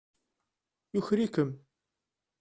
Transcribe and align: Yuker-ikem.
Yuker-ikem. 0.93 1.49